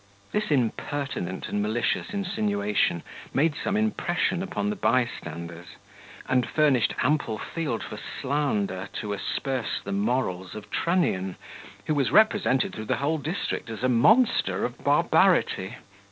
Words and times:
This 0.31 0.49
impertinent 0.49 1.47
and 1.47 1.61
malicious 1.61 2.09
insinuation 2.09 3.03
made 3.35 3.53
some 3.55 3.77
impression 3.77 4.41
upon 4.41 4.71
the 4.71 4.75
bystanders, 4.75 5.75
and 6.27 6.43
furnished 6.49 6.95
ample 7.03 7.37
field 7.37 7.83
for 7.83 7.99
slander 8.19 8.89
to 8.93 9.13
asperse 9.13 9.79
the 9.83 9.91
morals 9.91 10.55
of 10.55 10.71
Trunnion, 10.71 11.35
who 11.85 11.93
was 11.93 12.09
represented 12.09 12.73
through 12.73 12.85
the 12.85 12.95
whole 12.97 13.19
district 13.19 13.69
as 13.69 13.83
a 13.83 13.89
monster 13.89 14.65
of 14.65 14.83
barbarity. 14.83 15.75